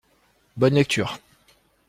[0.57, 1.19] Bonne lecture.